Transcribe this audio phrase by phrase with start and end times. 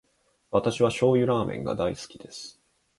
[0.49, 2.59] 私は醤油ラーメンが大好きです。